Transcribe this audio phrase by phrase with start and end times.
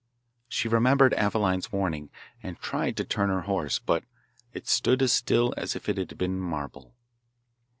[0.49, 2.09] She remembered Aveline's warning,
[2.41, 4.03] and tried to turn her horse, but
[4.51, 6.95] it stood as still as if it had been marble.